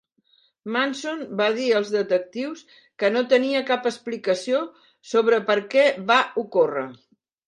Manson 0.75 1.19
va 1.41 1.49
dir 1.57 1.65
als 1.79 1.91
detectius 1.95 2.63
que 3.03 3.11
no 3.15 3.21
tenia 3.33 3.61
cap 3.67 3.85
explicació 3.89 4.63
sobre 5.11 5.39
per 5.51 5.59
què 5.75 5.85
va 6.13 6.17
ocórrer. 6.45 6.87